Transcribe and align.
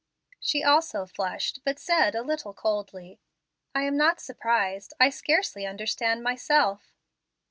She 0.39 0.63
also 0.63 1.05
flushed, 1.05 1.61
but 1.63 1.77
said 1.77 2.15
a 2.15 2.23
little 2.23 2.55
coldly, 2.55 3.19
"I 3.75 3.83
am 3.83 3.95
not 3.95 4.19
surprised; 4.19 4.95
I 4.99 5.11
scarcely 5.11 5.67
understand 5.67 6.23
myself." 6.23 6.95